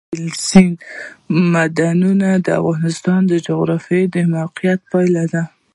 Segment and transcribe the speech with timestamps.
[0.17, 0.69] اوبزین
[1.51, 5.43] معدنونه د افغانستان د جغرافیایي موقیعت پایله ده.